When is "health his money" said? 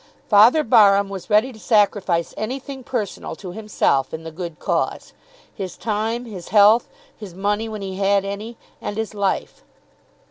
6.47-7.69